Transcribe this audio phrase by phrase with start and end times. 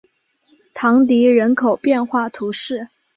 [0.73, 2.87] 唐迪人口变化图示